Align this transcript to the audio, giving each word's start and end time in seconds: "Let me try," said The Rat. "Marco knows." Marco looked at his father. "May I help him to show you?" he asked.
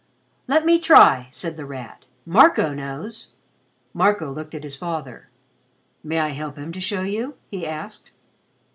"Let 0.47 0.65
me 0.65 0.79
try," 0.79 1.27
said 1.29 1.57
The 1.57 1.65
Rat. 1.67 2.05
"Marco 2.25 2.73
knows." 2.73 3.27
Marco 3.93 4.31
looked 4.31 4.55
at 4.55 4.63
his 4.63 4.75
father. 4.75 5.29
"May 6.03 6.17
I 6.19 6.29
help 6.29 6.57
him 6.57 6.71
to 6.71 6.81
show 6.81 7.03
you?" 7.03 7.35
he 7.51 7.67
asked. 7.67 8.09